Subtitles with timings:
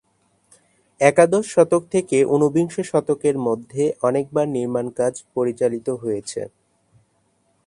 [1.01, 6.41] একাদশ শতক থেকে ঊনবিংশ শতকের মধ্যে অনেকবার নির্মাণকাজ পরিচালিত হয়েছে।